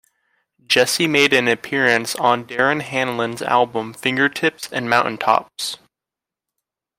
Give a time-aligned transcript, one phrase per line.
[0.65, 5.77] Jesse made an appearance on Darren Hanlon's album "Fingertips and Mountaintops".